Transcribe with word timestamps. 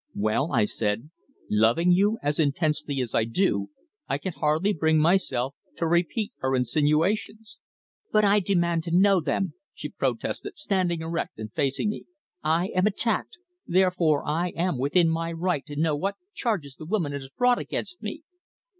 "Well," 0.15 0.51
I 0.51 0.65
said; 0.65 1.11
"loving 1.47 1.91
you 1.91 2.17
as 2.23 2.39
intensely 2.39 3.01
as 3.01 3.13
I 3.13 3.23
do, 3.23 3.69
I 4.09 4.17
can 4.17 4.33
hardly 4.33 4.73
bring 4.73 4.97
myself 4.97 5.53
to 5.75 5.85
repeat 5.85 6.33
her 6.39 6.55
insinuations." 6.55 7.59
"But 8.11 8.25
I 8.25 8.39
demand 8.39 8.83
to 8.85 8.97
know 8.97 9.21
them," 9.21 9.53
she 9.75 9.89
protested, 9.89 10.57
standing 10.57 11.01
erect 11.01 11.37
and 11.37 11.53
facing 11.53 11.91
me. 11.91 12.05
"I 12.41 12.69
am 12.73 12.87
attacked; 12.87 13.37
therefore, 13.67 14.25
I 14.27 14.53
am 14.55 14.79
within 14.79 15.07
my 15.07 15.31
right 15.33 15.63
to 15.67 15.75
know 15.75 15.95
what 15.95 16.15
charges 16.33 16.77
the 16.77 16.87
woman 16.87 17.11
has 17.11 17.29
brought 17.37 17.59
against 17.59 18.01
me." 18.01 18.23